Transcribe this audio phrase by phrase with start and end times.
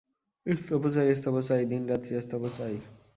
[0.45, 2.75] স্তব চাই, স্তব চাই, দিনরাত্রি স্তব চাই!